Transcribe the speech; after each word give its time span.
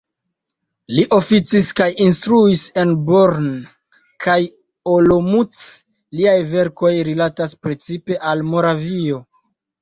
Li 0.99 1.01
oficis 1.15 1.67
kaj 1.79 1.85
instruis 2.05 2.63
en 2.83 2.93
Brno 3.09 3.51
kaj 4.25 4.37
Olomouc, 4.95 5.61
liaj 6.21 6.35
verkoj 6.55 6.93
rilatas 7.11 7.55
precipe 7.67 8.19
al 8.33 8.43
Moravio. 8.51 9.23